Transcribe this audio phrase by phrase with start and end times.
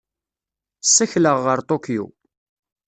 [0.83, 2.05] Ssakleɣ ɣer Tokyo.